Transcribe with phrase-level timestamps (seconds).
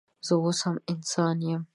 [0.27, 1.61] زه اوس هم انسانه یم